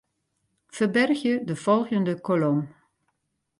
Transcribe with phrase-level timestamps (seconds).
[0.77, 2.59] Ferbergje de folgjende kolom.